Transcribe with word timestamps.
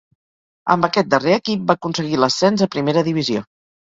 Amb 0.75 0.87
aquest 0.87 1.11
darrer 1.11 1.37
equip 1.41 1.67
va 1.73 1.77
aconseguir 1.81 2.19
l'ascens 2.23 2.65
a 2.69 2.73
primera 2.77 3.05
divisió. 3.11 3.45